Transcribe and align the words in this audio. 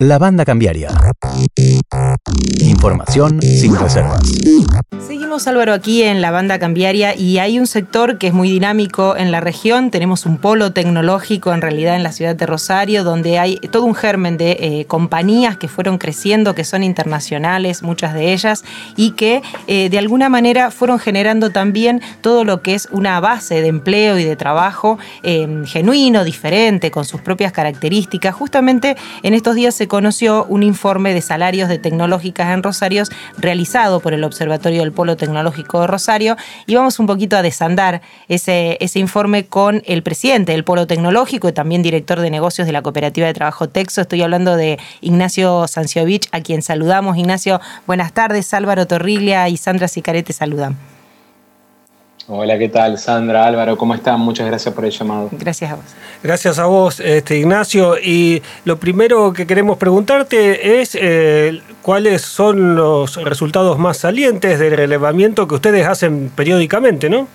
La 0.00 0.18
banda 0.18 0.44
cambiaria. 0.44 0.88
Información 2.58 3.40
sin 3.40 3.76
reservas. 3.76 4.22
Seguimos 5.34 5.48
Álvaro 5.48 5.72
aquí 5.72 6.04
en 6.04 6.22
la 6.22 6.30
banda 6.30 6.60
cambiaria 6.60 7.16
y 7.16 7.38
hay 7.38 7.58
un 7.58 7.66
sector 7.66 8.18
que 8.18 8.28
es 8.28 8.32
muy 8.32 8.48
dinámico 8.48 9.16
en 9.16 9.32
la 9.32 9.40
región. 9.40 9.90
Tenemos 9.90 10.26
un 10.26 10.38
polo 10.38 10.72
tecnológico 10.72 11.52
en 11.52 11.60
realidad 11.60 11.96
en 11.96 12.04
la 12.04 12.12
ciudad 12.12 12.36
de 12.36 12.46
Rosario 12.46 13.02
donde 13.02 13.40
hay 13.40 13.56
todo 13.56 13.82
un 13.82 13.96
germen 13.96 14.36
de 14.36 14.52
eh, 14.60 14.84
compañías 14.86 15.56
que 15.56 15.66
fueron 15.66 15.98
creciendo, 15.98 16.54
que 16.54 16.62
son 16.62 16.84
internacionales, 16.84 17.82
muchas 17.82 18.14
de 18.14 18.32
ellas, 18.32 18.64
y 18.94 19.10
que 19.12 19.42
eh, 19.66 19.88
de 19.88 19.98
alguna 19.98 20.28
manera 20.28 20.70
fueron 20.70 21.00
generando 21.00 21.50
también 21.50 22.00
todo 22.20 22.44
lo 22.44 22.62
que 22.62 22.76
es 22.76 22.86
una 22.92 23.18
base 23.18 23.60
de 23.60 23.66
empleo 23.66 24.20
y 24.20 24.24
de 24.24 24.36
trabajo 24.36 25.00
eh, 25.24 25.64
genuino, 25.66 26.22
diferente, 26.22 26.92
con 26.92 27.04
sus 27.04 27.20
propias 27.20 27.50
características. 27.50 28.36
Justamente 28.36 28.96
en 29.24 29.34
estos 29.34 29.56
días 29.56 29.74
se 29.74 29.88
conoció 29.88 30.44
un 30.44 30.62
informe 30.62 31.12
de 31.12 31.22
salarios 31.22 31.68
de 31.68 31.80
tecnológicas 31.80 32.54
en 32.54 32.62
Rosario 32.62 33.02
realizado 33.36 33.98
por 33.98 34.14
el 34.14 34.22
Observatorio 34.22 34.82
del 34.82 34.92
Polo 34.92 35.16
Tecnológico 35.16 35.23
de 35.26 35.86
Rosario 35.86 36.36
y 36.66 36.74
vamos 36.74 36.98
un 36.98 37.06
poquito 37.06 37.36
a 37.36 37.42
desandar 37.42 38.02
ese, 38.28 38.76
ese 38.80 38.98
informe 38.98 39.46
con 39.46 39.82
el 39.86 40.02
presidente 40.02 40.52
del 40.52 40.64
Polo 40.64 40.86
Tecnológico 40.86 41.48
y 41.48 41.52
también 41.52 41.82
director 41.82 42.20
de 42.20 42.30
negocios 42.30 42.66
de 42.66 42.72
la 42.72 42.82
Cooperativa 42.82 43.26
de 43.26 43.34
Trabajo 43.34 43.68
Texo. 43.68 44.00
Estoy 44.00 44.22
hablando 44.22 44.56
de 44.56 44.78
Ignacio 45.00 45.66
Sanciovich, 45.68 46.28
a 46.32 46.40
quien 46.40 46.62
saludamos. 46.62 47.16
Ignacio, 47.16 47.60
buenas 47.86 48.12
tardes. 48.12 48.52
Álvaro 48.54 48.86
Torriglia 48.86 49.48
y 49.48 49.56
Sandra 49.56 49.88
Sicarete 49.88 50.32
saludan. 50.32 50.93
Hola, 52.26 52.58
¿qué 52.58 52.70
tal? 52.70 52.96
Sandra, 52.96 53.46
Álvaro, 53.46 53.76
¿cómo 53.76 53.94
están? 53.94 54.18
Muchas 54.18 54.46
gracias 54.46 54.74
por 54.74 54.86
el 54.86 54.90
llamado. 54.90 55.28
Gracias 55.32 55.70
a 55.70 55.74
vos. 55.74 55.84
Gracias 56.22 56.58
a 56.58 56.64
vos, 56.64 57.00
este, 57.00 57.36
Ignacio. 57.36 57.98
Y 57.98 58.42
lo 58.64 58.78
primero 58.78 59.34
que 59.34 59.46
queremos 59.46 59.76
preguntarte 59.76 60.80
es 60.80 60.96
eh, 60.98 61.60
cuáles 61.82 62.22
son 62.22 62.76
los 62.76 63.22
resultados 63.22 63.78
más 63.78 63.98
salientes 63.98 64.58
del 64.58 64.74
relevamiento 64.74 65.46
que 65.46 65.56
ustedes 65.56 65.86
hacen 65.86 66.30
periódicamente, 66.34 67.10
¿no? 67.10 67.28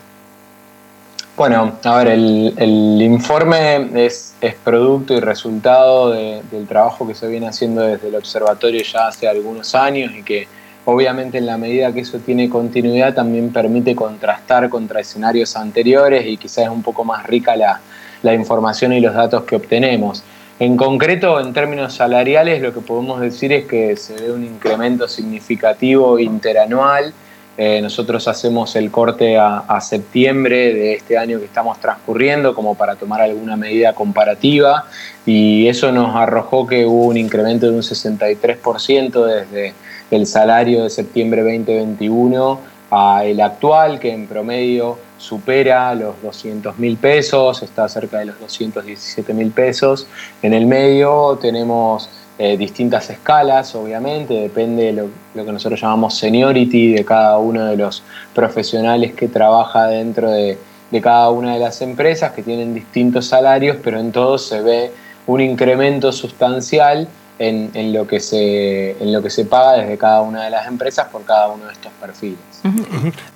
Bueno, 1.38 1.78
a 1.84 1.98
ver, 1.98 2.08
el, 2.08 3.00
informe 3.00 3.90
es, 4.04 4.34
producto 4.64 5.14
y 5.14 5.20
resultado 5.20 6.10
del 6.10 6.68
trabajo 6.68 7.08
que 7.08 7.14
se 7.14 7.28
viene 7.28 7.48
haciendo 7.48 7.82
desde 7.82 8.08
el 8.08 8.16
observatorio 8.16 8.82
ya 8.82 9.08
hace 9.08 9.28
algunos 9.28 9.76
años 9.76 10.12
y 10.18 10.24
que 10.24 10.48
Obviamente 10.92 11.38
en 11.38 11.46
la 11.46 11.56
medida 11.60 11.94
que 11.94 12.00
eso 12.00 12.18
tiene 12.18 12.50
continuidad 12.50 13.14
también 13.14 13.54
permite 13.54 13.96
contrastar 13.96 14.70
contra 14.70 15.02
escenarios 15.02 15.56
anteriores 15.56 16.26
y 16.26 16.36
quizás 16.36 16.64
es 16.66 16.70
un 16.72 16.82
poco 16.82 17.06
más 17.06 17.28
rica 17.28 17.56
la, 17.56 18.34
información 18.34 18.94
y 18.94 19.00
los 19.00 19.14
datos 19.14 19.44
que 19.44 19.56
obtenemos. 19.56 20.24
En 20.60 20.76
concreto, 20.78 21.40
en 21.40 21.54
términos 21.54 21.94
salariales, 21.94 22.60
lo 22.64 22.74
que 22.74 22.82
podemos 22.82 23.22
decir 23.22 23.54
es 23.54 23.66
que 23.66 23.96
se 23.98 24.16
ve 24.16 24.32
un 24.32 24.44
incremento 24.44 25.08
significativo 25.08 26.18
interanual. 26.18 27.14
Eh, 27.56 27.82
nosotros 27.84 28.28
hacemos 28.28 28.76
el 28.76 28.90
corte 28.90 29.38
a, 29.38 29.60
a, 29.60 29.82
septiembre 29.82 30.74
de 30.74 30.94
este 30.94 31.20
año 31.20 31.38
que 31.38 31.46
estamos 31.46 31.80
transcurriendo 31.80 32.56
como 32.56 32.74
para 32.74 32.96
tomar 32.96 33.22
alguna 33.22 33.56
medida 33.56 33.94
comparativa 33.94 34.86
y 35.30 35.68
eso 35.68 35.92
nos 35.92 36.16
arrojó 36.16 36.66
que 36.66 36.88
hubo 36.88 37.06
un 37.06 37.16
incremento 37.16 37.68
de 37.68 37.74
un 37.74 37.84
63% 37.84 39.26
desde 39.26 39.76
el 40.10 40.26
salario 40.26 40.82
de 40.82 40.90
septiembre 40.90 41.44
2021 41.44 42.60
a 42.90 43.24
el 43.26 43.40
actual, 43.40 44.00
que 44.00 44.12
en 44.12 44.26
promedio 44.26 44.98
supera 45.20 45.94
los 45.94 46.20
200 46.24 46.80
mil 46.80 46.98
pesos, 46.98 47.62
está 47.62 47.88
cerca 47.88 48.18
de 48.18 48.26
los 48.26 48.40
217 48.40 49.32
mil 49.36 49.52
pesos. 49.52 50.08
En 50.42 50.56
el 50.56 50.66
medio 50.66 51.38
tenemos 51.40 52.10
eh, 52.40 52.58
distintas 52.58 53.12
escalas, 53.12 53.76
obviamente, 53.76 54.34
depende 54.34 54.86
de 54.86 54.94
lo, 54.94 55.46
que 55.46 55.52
nosotros 55.52 55.80
llamamos 55.80 56.18
seniority 56.18 56.94
de 56.94 57.06
cada 57.06 57.38
uno 57.38 57.66
de 57.66 57.78
los 57.78 58.02
profesionales 58.34 59.14
que 59.14 59.28
trabaja 59.28 59.86
dentro 59.86 60.32
de, 60.32 60.58
de 60.90 61.02
cada 61.02 61.30
una 61.30 61.54
de 61.54 61.60
las 61.60 61.84
empresas, 61.84 62.32
que 62.32 62.42
tienen 62.42 62.74
distintos 62.74 63.28
salarios, 63.28 63.78
pero 63.84 64.00
en 64.00 64.12
todo 64.12 64.40
se 64.40 64.62
ve 64.62 64.92
un 65.30 65.42
incremento 65.42 66.12
sustancial 66.12 67.08
en, 67.40 67.94
lo 67.94 68.06
que 68.06 68.20
se, 68.20 68.92
en 68.92 69.14
lo 69.14 69.24
que 69.24 69.30
se 69.30 69.46
paga 69.46 69.82
desde 69.82 69.98
cada 69.98 70.22
una 70.22 70.44
de 70.44 70.50
las 70.50 70.68
empresas 70.68 71.08
por 71.08 71.24
cada 71.24 71.48
uno 71.48 71.66
de 71.66 71.74
estos 71.74 71.92
perfiles. 71.94 72.38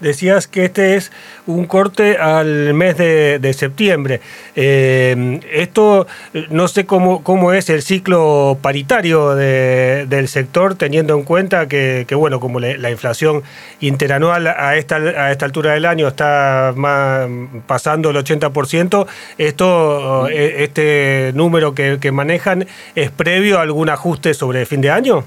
Decías 0.01 0.47
que 0.47 0.65
este 0.65 0.97
es 0.97 1.11
un 1.47 1.65
corte 1.65 2.17
al 2.17 2.73
mes 2.73 2.97
de, 2.97 3.53
septiembre. 3.53 4.19
Eh, 4.55 5.39
esto 5.53 6.07
no 6.49 6.67
sé 6.67 6.85
cómo, 6.85 7.23
cómo 7.23 7.53
es 7.53 7.69
el 7.69 7.83
ciclo 7.83 8.57
paritario 8.61 9.35
del 9.35 10.27
sector, 10.27 10.75
teniendo 10.75 11.15
en 11.15 11.23
cuenta 11.23 11.67
que, 11.67 12.05
bueno, 12.15 12.39
como 12.39 12.59
la, 12.59 12.91
inflación 12.93 13.43
interanual 13.79 14.47
a 14.47 14.75
esta, 14.75 14.97
a 14.97 15.31
esta 15.31 15.45
altura 15.45 15.73
del 15.73 15.85
año 15.85 16.07
está 16.07 16.73
más, 16.75 17.27
pasando 17.65 18.09
el 18.09 18.17
80%, 18.17 19.07
esto, 19.37 20.27
eh, 20.27 20.55
este 20.59 21.31
número 21.33 21.73
que, 21.73 21.97
que 21.99 22.11
manejan 22.11 22.67
es 22.95 23.09
previo 23.09 23.59
a 23.59 23.61
alguna 23.61 23.92
ajuste 23.93 24.33
sobre 24.33 24.65
fin 24.65 24.81
de 24.81 24.91
año? 24.91 25.23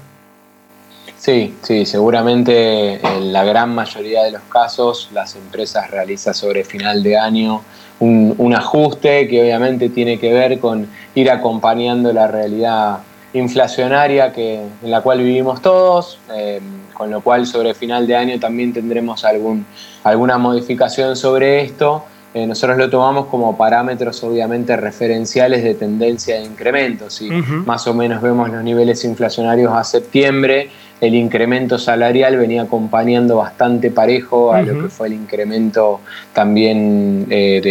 Sí, 1.17 1.55
sí, 1.61 1.85
seguramente 1.85 3.05
en 3.05 3.33
la 3.33 3.43
gran 3.43 3.73
mayoría 3.73 4.23
de 4.23 4.31
los 4.31 4.43
casos 4.43 5.09
las 5.13 5.35
empresas 5.35 5.89
realizan 5.89 6.33
sobre 6.33 6.63
final 6.63 7.01
de 7.01 7.17
año 7.17 7.63
un, 7.99 8.53
ajuste 8.55 9.27
que 9.27 9.41
obviamente 9.41 9.89
tiene 9.89 10.19
que 10.19 10.31
ver 10.31 10.59
con 10.59 10.87
ir 11.15 11.31
acompañando 11.31 12.13
la 12.13 12.27
realidad 12.27 12.99
inflacionaria 13.33 14.31
que, 14.31 14.61
en 14.83 14.91
la 14.91 15.01
cual 15.01 15.19
vivimos 15.19 15.61
todos, 15.61 16.19
eh, 16.33 16.61
con 16.93 17.09
lo 17.09 17.21
cual 17.21 17.45
sobre 17.47 17.73
final 17.73 18.07
de 18.07 18.15
año 18.15 18.39
también 18.39 18.71
tendremos 18.71 19.25
algún, 19.25 19.65
alguna 20.03 20.37
modificación 20.37 21.15
sobre 21.15 21.61
esto 21.61 22.05
eh, 22.33 22.45
nosotros 22.45 22.77
lo 22.77 22.89
tomamos 22.89 23.27
como 23.27 23.57
parámetros 23.57 24.23
obviamente 24.23 24.75
referenciales 24.75 25.63
de 25.63 25.73
tendencia 25.73 26.37
de 26.37 26.43
incremento. 26.43 27.09
Si 27.09 27.29
más 27.29 27.87
o 27.87 27.93
menos 27.93 28.21
vemos 28.21 28.49
los 28.49 28.63
niveles 28.63 29.03
inflacionarios 29.05 29.73
a 29.73 29.83
septiembre, 29.83 30.69
el 30.99 31.15
incremento 31.15 31.77
salarial 31.77 32.37
venía 32.37 32.63
acompañando 32.63 33.37
bastante 33.37 33.91
parejo 33.91 34.51
a 34.51 34.61
lo 34.61 34.83
que 34.83 34.89
fue 34.89 35.07
el 35.07 35.13
incremento 35.13 36.01
también 36.33 37.27
eh, 37.29 37.61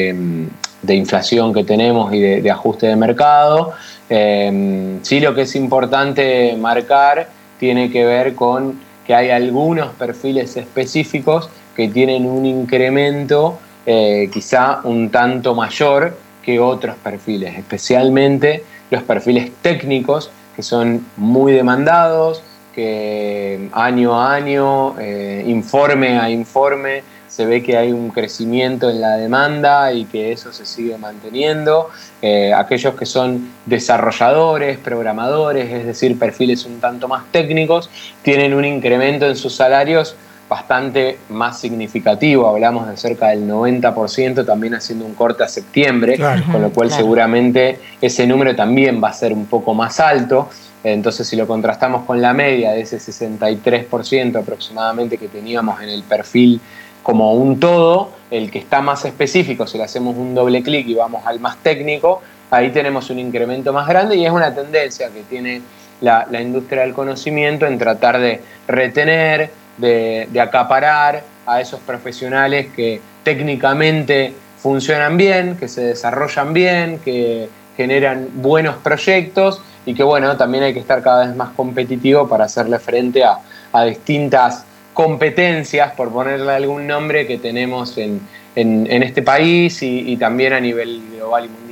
de, 0.82 0.94
inflación 0.94 1.52
que 1.52 1.64
tenemos 1.64 2.14
y 2.14 2.20
de, 2.20 2.50
ajuste 2.50 2.86
de 2.86 2.96
mercado. 2.96 3.72
Eh, 4.08 4.98
sí 5.02 5.20
lo 5.20 5.34
que 5.34 5.42
es 5.42 5.54
importante 5.56 6.56
marcar 6.58 7.28
tiene 7.58 7.90
que 7.90 8.04
ver 8.04 8.34
con 8.34 8.78
que 9.06 9.14
hay 9.14 9.30
algunos 9.30 9.92
perfiles 9.94 10.56
específicos 10.56 11.50
que 11.74 11.88
tienen 11.88 12.26
un 12.26 12.46
incremento 12.46 13.58
eh, 13.86 14.28
quizá 14.32 14.80
un 14.84 15.10
tanto 15.10 15.54
mayor 15.54 16.16
que 16.42 16.60
otros 16.60 16.96
perfiles, 16.96 17.56
especialmente 17.56 18.64
los 18.90 19.02
perfiles 19.02 19.50
técnicos 19.62 20.30
que 20.54 20.62
son 20.62 21.06
muy 21.16 21.52
demandados, 21.52 22.42
que 22.74 23.68
año 23.72 24.20
a 24.20 24.34
año, 24.34 24.98
eh, 24.98 25.44
informe 25.46 26.18
a 26.18 26.30
informe, 26.30 27.02
se 27.28 27.44
ve 27.44 27.62
que 27.62 27.76
hay 27.76 27.92
un 27.92 28.10
crecimiento 28.10 28.88
en 28.88 29.00
la 29.00 29.16
demanda 29.16 29.92
y 29.92 30.06
que 30.06 30.32
eso 30.32 30.52
se 30.52 30.64
sigue 30.64 30.96
manteniendo. 30.96 31.90
Eh, 32.22 32.52
aquellos 32.54 32.94
que 32.94 33.04
son 33.04 33.50
desarrolladores, 33.66 34.78
programadores, 34.78 35.70
es 35.70 35.84
decir, 35.84 36.18
perfiles 36.18 36.64
un 36.64 36.80
tanto 36.80 37.08
más 37.08 37.24
técnicos, 37.32 37.90
tienen 38.22 38.54
un 38.54 38.64
incremento 38.64 39.26
en 39.26 39.36
sus 39.36 39.54
salarios 39.54 40.16
bastante 40.48 41.18
más 41.28 41.58
significativo, 41.58 42.48
hablamos 42.48 42.88
de 42.88 42.96
cerca 42.96 43.28
del 43.28 43.48
90% 43.48 44.46
también 44.46 44.74
haciendo 44.74 45.04
un 45.04 45.14
corte 45.14 45.42
a 45.42 45.48
septiembre, 45.48 46.18
con 46.50 46.62
lo 46.62 46.70
cual 46.70 46.90
seguramente 46.90 47.80
ese 48.00 48.26
número 48.26 48.54
también 48.54 49.02
va 49.02 49.08
a 49.08 49.12
ser 49.12 49.32
un 49.32 49.46
poco 49.46 49.74
más 49.74 49.98
alto. 49.98 50.48
Entonces, 50.84 51.26
si 51.26 51.34
lo 51.34 51.48
contrastamos 51.48 52.04
con 52.04 52.22
la 52.22 52.32
media 52.32 52.70
de 52.70 52.82
ese 52.82 52.98
63% 52.98 54.36
aproximadamente 54.36 55.18
que 55.18 55.26
teníamos 55.26 55.82
en 55.82 55.88
el 55.88 56.04
perfil 56.04 56.60
como 57.02 57.34
un 57.34 57.58
todo, 57.58 58.10
el 58.30 58.50
que 58.50 58.60
está 58.60 58.80
más 58.82 59.04
específico, 59.04 59.66
si 59.66 59.78
le 59.78 59.84
hacemos 59.84 60.16
un 60.16 60.34
doble 60.34 60.62
clic 60.62 60.86
y 60.86 60.94
vamos 60.94 61.26
al 61.26 61.40
más 61.40 61.56
técnico, 61.56 62.22
ahí 62.50 62.70
tenemos 62.70 63.10
un 63.10 63.18
incremento 63.18 63.72
más 63.72 63.88
grande 63.88 64.16
y 64.16 64.24
es 64.26 64.30
una 64.30 64.54
tendencia 64.54 65.08
que 65.10 65.22
tiene 65.22 65.60
la, 66.00 66.26
la 66.30 66.40
industria 66.40 66.82
del 66.82 66.94
conocimiento 66.94 67.66
en 67.66 67.78
tratar 67.78 68.20
de 68.20 68.40
retener, 68.68 69.50
de, 69.78 70.28
acaparar 70.40 71.24
a 71.46 71.60
esos 71.60 71.80
profesionales 71.80 72.68
que 72.74 73.00
técnicamente 73.22 74.32
funcionan 74.58 75.16
bien, 75.16 75.56
que 75.56 75.68
se 75.68 75.82
desarrollan 75.82 76.52
bien, 76.52 76.98
que 77.04 77.48
generan 77.76 78.28
buenos 78.34 78.76
proyectos 78.76 79.60
y 79.84 79.94
que 79.94 80.02
bueno, 80.02 80.36
también 80.36 80.64
hay 80.64 80.72
que 80.72 80.80
estar 80.80 81.02
cada 81.02 81.26
vez 81.26 81.36
más 81.36 81.50
competitivo 81.50 82.28
para 82.28 82.44
hacerle 82.44 82.78
frente 82.78 83.22
a, 83.24 83.38
distintas 83.84 84.64
competencias, 84.94 85.92
por 85.92 86.10
ponerle 86.10 86.50
algún 86.50 86.86
nombre, 86.86 87.26
que 87.26 87.36
tenemos 87.36 87.98
en, 87.98 88.22
este 88.54 89.20
país 89.20 89.82
y, 89.82 90.12
y 90.12 90.16
también 90.16 90.54
a 90.54 90.60
nivel 90.60 91.02
global 91.14 91.44
y 91.44 91.48
mundial. 91.48 91.65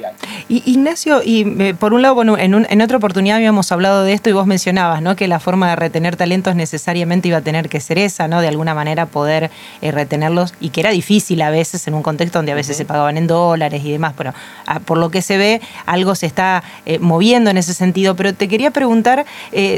Y, 0.49 0.63
Ignacio, 0.71 1.23
y 1.25 1.63
eh, 1.63 1.75
por 1.75 1.95
un 1.95 2.03
lado, 2.03 2.15
bueno, 2.15 2.37
en, 2.37 2.67
en, 2.69 2.81
otra 2.83 2.99
oportunidad 2.99 3.37
habíamos 3.37 3.73
hablado 3.73 4.05
de 4.05 4.13
esto 4.13 4.29
y 4.29 4.33
vos 4.33 4.47
mencionabas, 4.47 5.01
¿no? 5.01 5.17
Que 5.17 5.27
la 5.27 5.41
forma 5.41 5.71
de 5.71 5.77
retener 5.77 6.17
talentos 6.17 6.55
necesariamente 6.55 7.29
iba 7.29 7.39
a 7.39 7.41
tener 7.41 7.69
que 7.69 7.81
ser 7.81 7.99
esa, 7.99 8.29
¿no? 8.29 8.41
De 8.41 8.49
alguna 8.49 8.75
manera 8.75 9.07
poder 9.07 9.51
eh, 9.81 9.91
retenerlos 9.91 10.53
y 10.61 10.69
que 10.69 10.81
era 10.81 10.91
difícil 10.91 11.41
a 11.41 11.51
veces 11.51 11.87
en 11.89 11.95
un 11.95 12.03
contexto 12.03 12.39
donde 12.39 12.53
a 12.53 12.55
veces 12.55 12.77
se 12.77 12.85
pagaban 12.85 13.17
en 13.17 13.27
dólares 13.27 13.83
y 13.85 13.91
demás. 13.91 14.13
Pero 14.17 14.35
ah, 14.67 14.81
por 14.81 14.99
lo 14.99 15.11
que 15.11 15.23
se 15.23 15.39
ve, 15.39 15.63
algo 15.87 16.15
se 16.15 16.27
está 16.27 16.63
eh, 16.85 16.99
moviendo 16.99 17.51
en 17.51 17.57
ese 17.57 17.73
sentido. 17.73 18.15
Pero 18.15 18.35
te 18.35 18.49
quería 18.49 18.71
preguntar 18.71 19.25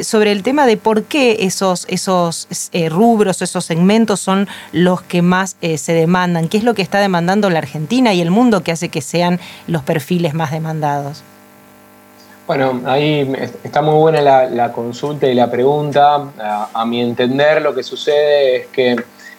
sobre 0.02 0.32
el 0.32 0.42
tema 0.42 0.66
de 0.66 0.76
por 0.76 1.04
qué 1.04 1.38
esos, 1.40 1.86
esos 1.88 2.48
rubros, 2.90 3.42
esos 3.42 3.64
segmentos 3.64 4.20
son 4.20 4.48
los 4.72 5.02
que 5.02 5.22
más 5.22 5.56
se 5.60 5.92
demandan. 5.92 6.48
¿Qué 6.48 6.58
es 6.58 6.64
lo 6.64 6.74
que 6.74 6.82
está 6.82 6.98
demandando 6.98 7.50
la 7.50 7.58
Argentina 7.58 8.14
y 8.14 8.20
el 8.20 8.30
mundo 8.30 8.62
que 8.62 8.72
hace 8.72 8.88
que 8.88 9.02
sean 9.02 9.38
los 9.66 9.82
perfiles 9.82 10.15
más 10.34 10.50
demandados? 10.50 11.22
Bueno, 12.46 12.80
ahí 12.86 13.28
está 13.64 13.82
muy 13.82 13.96
buena 13.96 14.20
la, 14.20 14.72
consulta 14.72 15.26
y 15.26 15.34
la 15.34 15.50
pregunta. 15.50 16.30
A, 16.72 16.84
mi 16.84 17.00
entender, 17.00 17.60
lo 17.60 17.74
que 17.74 17.82
sucede 17.82 18.56
es 18.56 18.66
que 18.68 18.96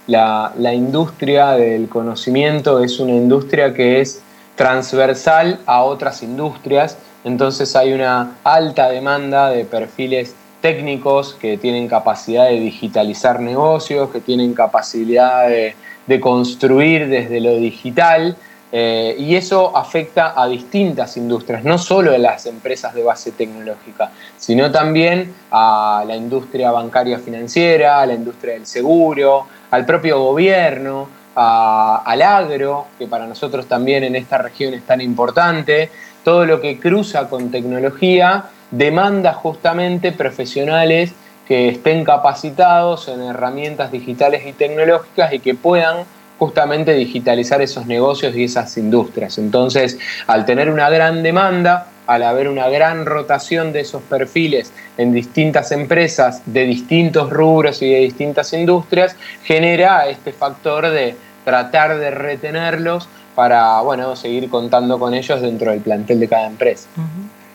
la, 0.08 0.52
industria 0.74 1.52
del 1.52 1.88
conocimiento 1.88 2.84
es 2.84 3.00
una 3.00 3.14
industria 3.14 3.74
que 3.74 4.02
es 4.02 4.22
transversal 4.56 5.62
a 5.66 5.84
otras 5.84 6.22
industrias, 6.22 6.98
entonces 7.24 7.76
hay 7.78 7.94
una 7.94 8.38
alta 8.44 8.90
demanda 8.90 9.52
de 9.52 9.64
perfiles 9.64 10.36
técnicos 10.62 11.34
que 11.36 11.58
tienen 11.58 11.88
capacidad 11.88 12.46
de 12.46 12.60
digitalizar 12.60 13.40
negocios, 13.40 14.10
que 14.10 14.20
tienen 14.20 14.54
capacidad 14.54 15.48
de 15.48 16.20
construir 16.20 17.08
desde 17.08 17.40
lo 17.40 17.56
digital 17.56 18.36
eh, 18.72 19.16
y 19.18 19.36
eso 19.36 19.76
afecta 19.76 20.34
a 20.36 20.48
distintas 20.48 21.16
industrias, 21.16 21.64
no 21.64 21.78
solo 21.78 22.14
a 22.14 22.18
las 22.18 22.46
empresas 22.46 22.94
de 22.94 23.04
base 23.04 23.32
tecnológica, 23.32 24.12
sino 24.38 24.70
también 24.72 25.34
a 25.52 26.04
la 26.06 26.16
industria 26.16 26.72
bancaria 26.72 27.18
financiera, 27.20 28.02
a 28.02 28.06
la 28.06 28.14
industria 28.14 28.56
del 28.56 28.66
seguro, 28.66 29.48
al 29.72 29.86
propio 29.86 30.20
gobierno, 30.20 31.08
al 31.36 32.22
agro, 32.22 32.88
que 32.98 33.08
para 33.08 33.28
nosotros 33.28 33.68
también 33.68 34.04
en 34.04 34.16
esta 34.16 34.40
región 34.40 34.74
es 34.74 34.84
tan 34.84 35.02
importante. 35.02 35.92
Todo 36.24 36.46
lo 36.46 36.60
que 36.60 36.80
cruza 36.80 37.30
con 37.30 37.52
tecnología 37.52 38.46
demanda 38.72 39.34
justamente 39.34 40.12
profesionales 40.12 41.14
que 41.48 41.70
estén 41.70 42.04
capacitados 42.04 43.08
en 43.08 43.22
herramientas 43.22 43.92
digitales 43.92 44.46
y 44.46 44.52
tecnológicas 44.52 45.32
y 45.32 45.40
que 45.40 45.54
puedan 45.54 46.06
justamente 46.38 46.94
digitalizar 46.94 47.62
esos 47.62 47.86
negocios 47.86 48.36
y 48.36 48.44
esas 48.44 48.78
industrias. 48.78 49.38
Entonces, 49.38 49.98
al 50.28 50.46
tener 50.46 50.70
una 50.70 50.90
gran 50.90 51.24
demanda, 51.24 51.88
al 52.06 52.24
haber 52.24 52.48
una 52.48 52.70
gran 52.70 53.06
rotación 53.06 53.74
de 53.74 53.82
esos 53.82 54.02
perfiles 54.04 54.72
en 54.98 55.14
distintas 55.14 55.72
empresas 55.72 56.42
de 56.46 56.66
distintos 56.66 57.30
rubros 57.30 57.82
y 57.82 57.92
de 57.92 58.00
distintas 58.00 58.54
industrias, 58.54 59.16
genera 59.44 60.08
este 60.08 60.32
factor 60.32 60.90
de 60.90 61.16
tratar 61.44 61.98
de 61.98 62.12
retenerlos 62.12 63.08
para 63.36 63.80
bueno, 63.82 64.16
seguir 64.16 64.50
contando 64.50 64.98
con 64.98 65.14
ellos 65.14 65.42
dentro 65.42 65.72
del 65.72 65.82
plantel 65.82 66.20
de 66.20 66.28
cada 66.28 66.48
empresa. 66.48 66.88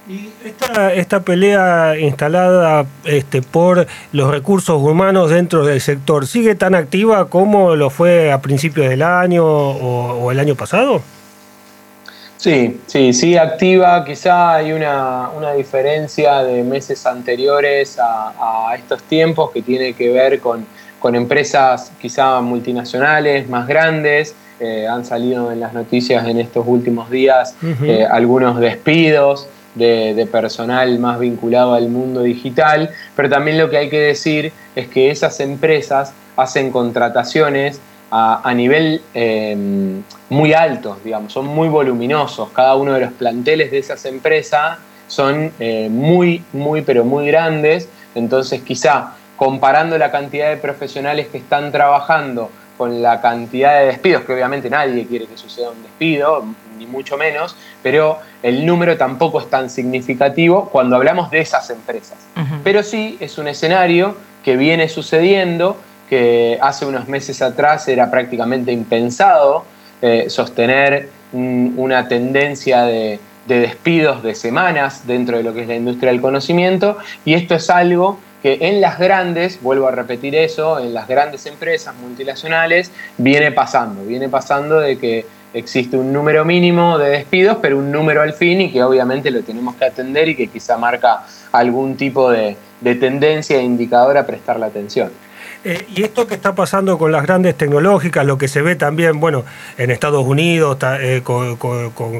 Y 0.09 0.31
esta, 0.45 0.93
esta 0.93 1.21
pelea 1.21 1.97
instalada 1.99 2.85
este, 3.05 3.41
por 3.41 3.87
los 4.11 4.31
recursos 4.31 4.83
humanos 4.83 5.31
dentro 5.31 5.65
del 5.65 5.81
sector, 5.81 6.27
¿sigue 6.27 6.57
tan 6.57 6.75
activa 6.75 7.29
como 7.29 7.77
lo 7.77 7.89
fue 7.89 8.33
a 8.33 8.41
principios 8.41 8.89
del 8.89 9.03
año 9.03 9.45
o, 9.47 10.33
el 10.33 10.41
año 10.41 10.57
pasado? 10.57 11.01
Sí, 12.37 12.81
sí, 12.87 13.13
sigue 13.13 13.39
activa. 13.39 14.05
Quizá 14.05 14.57
hay 14.57 14.73
una, 14.73 15.31
diferencia 15.57 16.43
de 16.43 16.65
meses 16.65 17.07
anteriores 17.07 17.97
a, 18.01 18.75
estos 18.77 19.05
tiempos 19.05 19.53
que 19.53 19.63
tiene 19.63 19.93
que 19.93 20.11
ver 20.11 20.41
con, 20.41 20.67
empresas 21.15 21.93
quizá 22.01 22.41
multinacionales 22.41 23.49
más 23.49 23.69
grandes. 23.69 24.35
Eh, 24.59 24.87
han 24.87 25.05
salido 25.05 25.53
en 25.53 25.61
las 25.61 25.73
noticias 25.73 26.27
en 26.27 26.39
estos 26.39 26.65
últimos 26.67 27.11
días 27.11 27.57
eh, 27.83 28.07
algunos 28.09 28.61
despidos 28.61 29.49
de, 29.75 30.29
personal 30.31 30.99
más 30.99 31.19
vinculado 31.19 31.75
al 31.75 31.89
mundo 31.89 32.23
digital, 32.23 32.91
pero 33.17 33.29
también 33.29 33.59
lo 33.59 33.71
que 33.71 33.79
hay 33.79 33.89
que 33.89 34.01
decir 34.01 34.53
es 34.77 34.89
que 34.89 35.11
esas 35.11 35.41
empresas 35.41 36.13
hacen 36.37 36.71
contrataciones 36.71 37.81
a, 38.15 38.53
nivel 38.55 39.01
em, 39.15 40.03
muy 40.29 40.53
alto, 40.53 40.99
digamos, 41.03 41.33
son 41.33 41.47
muy 41.47 41.69
voluminosos. 41.69 42.51
Cada 42.51 42.77
uno 42.77 42.93
de 42.93 43.01
los 43.01 43.13
planteles 43.13 43.71
de 43.71 43.79
esas 43.79 44.05
empresas 44.05 44.77
son 45.07 45.51
eh, 45.59 45.89
muy, 45.91 46.45
muy, 46.53 46.83
pero 46.83 47.07
muy 47.07 47.27
grandes. 47.27 47.89
Entonces, 48.15 48.61
quizá 48.61 49.15
comparando 49.37 49.97
la 49.97 50.11
cantidad 50.11 50.51
de 50.51 50.59
profesionales 50.59 51.29
que 51.29 51.39
están 51.39 51.73
trabajando 51.73 52.51
con 52.77 53.01
la 53.01 53.21
cantidad 53.21 53.81
de 53.81 53.87
despidos, 53.87 54.25
que 54.25 54.35
obviamente 54.35 54.69
nadie 54.69 55.07
quiere 55.07 55.27
que 55.27 55.37
suceda 55.37 55.71
un 55.71 55.83
despido, 55.83 56.45
ni 56.83 56.87
mucho 56.87 57.17
menos, 57.17 57.57
pero 57.83 58.19
el 58.43 58.67
número 58.67 58.97
tampoco 58.97 59.41
es 59.41 59.49
tan 59.49 59.71
significativo 59.71 60.69
cuando 60.71 60.97
hablamos 60.97 61.31
de 61.31 61.41
esas 61.41 61.71
empresas. 61.71 62.19
Pero 62.65 62.83
sí 62.83 63.17
es 63.21 63.39
un 63.39 63.49
escenario 63.49 64.17
que 64.45 64.57
viene 64.57 64.89
sucediendo, 64.89 65.77
que 66.09 66.59
hace 66.61 66.85
unos 66.85 67.09
meses 67.09 67.41
atrás 67.41 67.89
era 67.89 68.11
prácticamente 68.11 68.73
impensado 68.73 69.65
eh, 70.03 70.29
sostener 70.29 71.09
una 71.33 72.09
tendencia 72.09 72.83
de, 72.85 73.19
de 73.47 73.61
despidos 73.61 74.23
de 74.23 74.35
semanas 74.35 75.07
dentro 75.07 75.39
de 75.39 75.43
lo 75.43 75.55
que 75.55 75.63
es 75.63 75.69
la 75.69 75.77
industria 75.77 76.13
del 76.13 76.21
conocimiento, 76.21 76.99
y 77.25 77.35
esto 77.35 77.55
es 77.55 77.71
algo 77.71 78.19
que 78.43 78.59
en 78.61 78.81
las 78.81 78.99
grandes, 78.99 79.63
vuelvo 79.63 79.87
a 79.87 79.93
repetir 79.93 80.35
eso, 80.35 80.81
en 80.81 80.93
las 80.93 81.07
grandes 81.07 81.47
empresas 81.47 81.95
multinacionales 81.95 82.91
viene 83.17 83.53
pasando, 83.53 84.05
viene 84.05 84.29
pasando 84.29 84.81
de 84.81 84.99
que 84.99 85.25
existe 85.55 85.97
un 85.97 86.13
número 86.13 86.45
mínimo 86.45 86.99
de 86.99 87.11
despidos, 87.11 87.59
pero 87.61 87.79
un 87.79 87.91
número 87.91 88.23
al 88.23 88.33
fin 88.33 88.61
y 88.61 88.73
que 88.73 88.83
obviamente 88.83 89.31
lo 89.31 89.43
tenemos 89.43 89.75
que 89.77 89.85
atender 89.85 90.29
y 90.29 90.37
que 90.37 90.49
quizá 90.49 90.77
marca 90.77 91.25
algún 91.53 91.97
tipo 91.97 92.31
de, 92.31 92.57
de 92.81 92.95
tendencia 92.95 93.59
e 93.59 93.63
indicador 93.63 94.17
a 94.17 94.27
prestarle 94.27 94.67
atención. 94.67 95.11
Eh, 95.65 95.87
y 95.95 96.03
esto 96.03 96.27
que 96.27 96.35
está 96.35 96.57
pasando 96.57 96.99
con 96.99 97.13
las 97.13 97.23
grandes 97.23 97.55
tecnológicas, 97.55 98.27
lo 98.27 98.37
que 98.37 98.49
se 98.49 98.63
ve 98.63 98.75
también, 98.75 99.21
bueno, 99.21 99.45
en 99.79 99.93
Estados 99.93 100.27
Unidos, 100.27 100.77
eh, 101.01 101.21
con, 101.23 101.57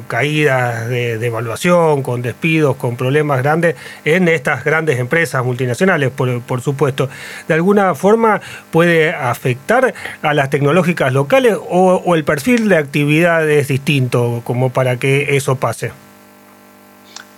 caídas 0.07 0.89
de, 0.89 1.15
evaluación, 1.15 2.05
con 2.05 2.23
despidos, 2.23 2.77
con 2.77 2.97
problemas 2.97 3.43
grandes 3.43 3.75
en 4.05 4.29
estas 4.29 4.63
grandes 4.63 5.01
empresas 5.01 5.45
multinacionales, 5.45 6.11
por, 6.11 6.61
supuesto, 6.61 7.09
¿de 7.49 7.55
alguna 7.55 7.97
forma 7.97 8.41
puede 8.71 9.13
afectar 9.13 9.93
a 10.23 10.35
las 10.35 10.49
tecnológicas 10.49 11.13
locales 11.13 11.57
o, 11.69 12.15
el 12.15 12.23
perfil 12.23 12.69
de 12.69 12.77
actividad 12.77 13.49
es 13.51 13.69
distinto 13.69 14.43
como 14.45 14.71
para 14.71 14.99
que 14.99 15.37
eso 15.37 15.57
pase? 15.57 15.91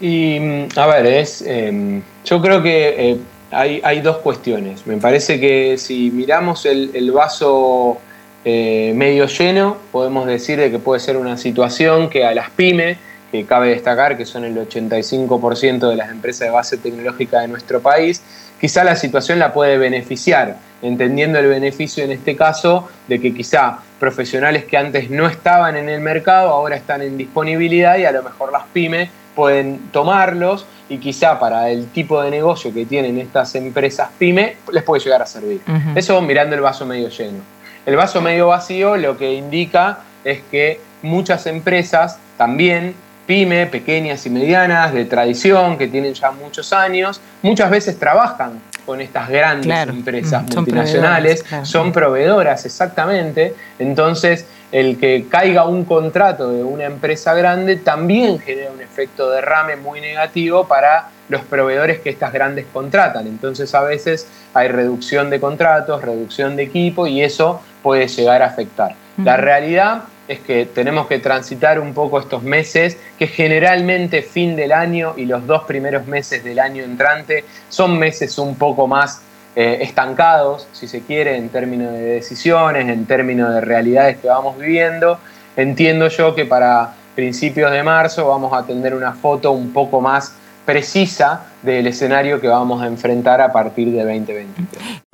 Y, 0.01 0.39
mm, 0.39 0.69
a 0.77 0.87
ver, 0.87 1.07
es, 1.07 1.43
em, 1.47 2.03
yo 2.27 2.43
creo 2.43 2.63
que 2.63 2.89
eh, 3.13 3.19
hay, 3.51 4.01
dos 4.01 4.19
cuestiones. 4.19 4.87
Me 4.87 4.97
parece 4.97 5.41
que 5.41 5.77
si 5.79 6.11
miramos 6.11 6.67
el, 6.67 7.11
vaso 7.13 7.99
eh, 8.45 8.93
medio 8.95 9.27
lleno, 9.27 9.77
podemos 9.93 10.27
decir 10.27 10.59
de 10.59 10.71
que 10.71 10.79
puede 10.79 11.01
ser 11.01 11.17
una 11.17 11.37
situación 11.37 12.11
que 12.11 12.25
a 12.25 12.35
las 12.35 12.51
pymes, 12.51 12.99
que 13.31 13.45
cabe 13.45 13.71
destacar 13.71 14.17
que 14.17 14.27
son 14.27 14.45
el 14.45 14.57
85% 14.57 15.89
de 15.89 15.97
las 15.97 16.11
empresas 16.11 16.49
de 16.49 16.51
base 16.51 16.77
tecnológica 16.77 17.41
de 17.41 17.49
nuestro 17.49 17.81
país, 17.81 18.23
quizá 18.61 18.85
la 18.85 18.97
situación 18.97 19.39
la 19.39 19.53
puede 19.53 19.77
beneficiar, 19.77 20.57
entendiendo 20.83 21.39
el 21.39 21.49
beneficio 21.49 22.05
en 22.05 22.13
este 22.13 22.37
caso 22.37 22.89
de 23.09 23.21
que 23.21 23.35
quizá 23.35 23.79
profesionales 23.99 24.65
que 24.65 24.77
antes 24.77 25.11
no 25.11 25.27
estaban 25.27 25.77
en 25.77 25.89
el 25.89 26.01
mercado 26.01 26.51
ahora 26.51 26.77
están 26.77 27.03
en 27.03 27.17
disponibilidad 27.17 27.99
y 27.99 28.05
a 28.05 28.13
lo 28.13 28.23
mejor 28.23 28.53
las 28.53 28.65
pymes 28.73 29.11
pueden 29.35 29.81
tomarlos 29.93 30.67
y 30.89 30.99
quizá 30.99 31.39
para 31.39 31.71
el 31.71 31.89
tipo 31.89 32.21
de 32.23 32.31
negocio 32.31 32.73
que 32.73 32.85
tienen 32.85 33.19
estas 33.19 33.55
empresas 33.55 34.11
pyme 34.19 34.57
les 34.73 34.83
puede 34.83 35.03
llegar 35.03 35.23
a 35.23 35.27
servir. 35.27 35.61
Eso 35.95 36.21
mirando 36.21 36.55
el 36.55 36.61
vaso 36.61 36.85
medio 36.85 37.09
lleno. 37.09 37.39
El 37.87 37.97
vaso 37.97 38.21
medio 38.21 38.49
vacío 38.49 38.97
lo 38.97 39.17
que 39.17 39.33
indica 39.35 39.99
es 40.25 40.41
que 40.51 40.81
muchas 41.03 41.47
empresas 41.47 42.19
también 42.37 42.95
pyme, 43.27 43.67
pequeñas 43.67 44.27
y 44.27 44.31
medianas, 44.31 44.93
de 44.93 45.05
tradición, 45.07 45.79
que 45.79 45.89
tienen 45.89 46.15
ya 46.15 46.31
muchos 46.31 46.73
años, 46.73 47.21
muchas 47.43 47.71
veces 47.71 47.99
trabajan 47.99 48.61
con 48.85 49.01
estas 49.01 49.29
grandes 49.31 49.89
empresas 49.89 50.43
multinacionales, 50.55 51.43
son 51.63 51.91
proveedoras 51.93 52.67
exactamente, 52.67 53.55
entonces 53.79 54.47
el 54.73 54.99
que 54.99 55.27
caiga 55.29 55.67
un 55.67 55.85
contrato 55.85 56.51
de 56.51 56.65
una 56.65 56.85
empresa 56.85 57.35
grande 57.35 57.77
también 57.77 58.39
genera 58.39 58.73
un 58.73 58.81
efecto 58.81 59.31
derrame 59.31 59.77
muy 59.77 60.01
negativo 60.01 60.67
para 60.67 61.11
los 61.29 61.43
proveedores 61.43 62.01
que 62.01 62.11
estas 62.11 62.33
grandes 62.33 62.67
contratan. 62.73 63.27
Entonces 63.27 63.75
a 63.75 63.83
veces 63.83 64.27
hay 64.53 64.69
reducción 64.69 65.31
de 65.31 65.41
contratos, 65.41 66.03
reducción 66.03 66.57
de 66.57 66.65
equipo 66.65 67.07
y 67.07 67.23
eso 67.23 67.61
puede 67.83 68.09
llegar 68.09 68.43
a 68.43 68.47
afectar. 68.47 68.95
La 69.23 69.37
realidad 69.37 70.05
es 70.27 70.41
que 70.41 70.67
tenemos 70.67 71.07
que 71.07 71.19
transitar 71.19 71.79
un 71.79 71.95
poco 71.95 72.19
estos 72.19 72.43
meses, 72.43 72.99
que 73.19 73.27
generalmente 73.27 74.23
fin 74.23 74.57
del 74.57 74.73
año 74.73 75.15
y 75.17 75.27
los 75.27 75.47
dos 75.47 75.65
primeros 75.65 76.07
meses 76.07 76.43
del 76.43 76.59
año 76.59 76.83
entrante 76.83 77.45
son 77.69 77.99
meses 77.99 78.39
un 78.39 78.57
poco 78.57 78.87
más 78.87 79.23
eh, 79.57 79.79
estancados, 79.83 80.69
si 80.73 80.89
se 80.89 81.03
quiere, 81.03 81.37
en 81.37 81.49
términos 81.49 81.93
de 81.93 82.01
decisiones, 82.01 82.89
en 82.89 83.07
términos 83.07 83.53
de 83.55 83.61
realidades 83.61 84.19
que 84.19 84.29
vamos 84.29 84.59
viviendo. 84.59 85.19
Entiendo 85.57 86.09
yo 86.09 86.35
que 86.35 86.45
para 86.45 86.95
principios 87.15 87.71
de 87.71 87.83
marzo 87.83 88.29
vamos 88.29 88.53
a 88.53 88.67
tener 88.67 88.95
una 88.95 89.13
foto 89.13 89.53
un 89.53 89.73
poco 89.73 90.01
más 90.01 90.35
precisa 90.65 91.45
del 91.63 91.87
escenario 91.87 92.41
que 92.41 92.49
vamos 92.49 92.83
a 92.83 92.87
enfrentar 92.87 93.41
a 93.41 93.53
partir 93.53 93.93
de 93.93 93.99
2023 93.99 95.05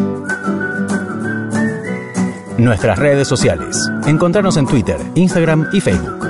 nuestras 2.60 2.98
redes 2.98 3.26
sociales. 3.26 3.90
Encontrarnos 4.06 4.56
en 4.56 4.66
Twitter, 4.66 4.98
Instagram 5.14 5.68
y 5.72 5.80
Facebook. 5.80 6.28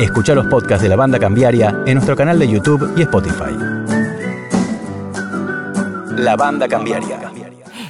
Escucha 0.00 0.34
los 0.34 0.46
podcasts 0.46 0.82
de 0.82 0.88
la 0.88 0.96
banda 0.96 1.18
cambiaria 1.18 1.82
en 1.86 1.94
nuestro 1.94 2.16
canal 2.16 2.38
de 2.38 2.48
YouTube 2.48 2.92
y 2.96 3.02
Spotify. 3.02 3.65
La 6.18 6.34
banda 6.34 6.66
cambiaria. 6.66 7.25